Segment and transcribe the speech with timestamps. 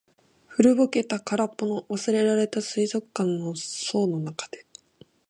[0.47, 4.65] 古ぼけた、空っぽの、忘れられた水族館の槽の中で。